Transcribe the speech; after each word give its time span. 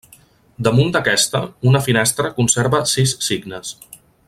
Damunt 0.67 0.89
d'aquesta, 0.95 1.41
una 1.73 1.83
finestra 1.89 2.33
conserva 2.39 2.81
sis 2.95 3.15
signes. 3.31 3.79